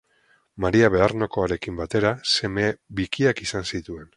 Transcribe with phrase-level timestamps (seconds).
[0.63, 2.65] Maria Bearnokoarekin batera seme
[3.01, 4.09] bikiak izan zituen.